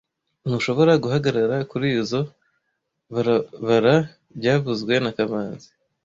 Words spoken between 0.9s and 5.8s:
guhagarara kurizoi barabara byavuzwe na kamanzi